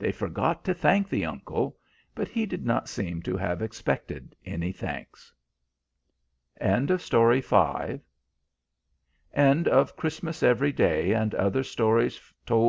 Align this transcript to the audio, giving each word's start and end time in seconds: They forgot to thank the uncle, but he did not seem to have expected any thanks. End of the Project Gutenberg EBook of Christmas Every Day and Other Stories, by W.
They 0.00 0.10
forgot 0.10 0.64
to 0.64 0.74
thank 0.74 1.08
the 1.08 1.24
uncle, 1.24 1.78
but 2.16 2.26
he 2.26 2.44
did 2.44 2.66
not 2.66 2.88
seem 2.88 3.22
to 3.22 3.36
have 3.36 3.62
expected 3.62 4.34
any 4.44 4.72
thanks. 4.72 5.32
End 6.60 6.90
of 6.90 7.00
the 7.08 7.16
Project 7.40 8.00
Gutenberg 9.32 9.66
EBook 9.66 9.68
of 9.68 9.96
Christmas 9.96 10.42
Every 10.42 10.72
Day 10.72 11.12
and 11.12 11.36
Other 11.36 11.62
Stories, 11.62 12.18
by 12.18 12.32
W. 12.48 12.68